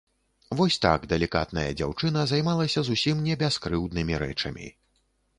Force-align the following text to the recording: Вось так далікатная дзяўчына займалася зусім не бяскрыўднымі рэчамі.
Вось 0.59 0.75
так 0.85 1.01
далікатная 1.11 1.65
дзяўчына 1.81 2.23
займалася 2.31 2.83
зусім 2.87 3.21
не 3.27 3.35
бяскрыўднымі 3.43 4.17
рэчамі. 4.25 4.67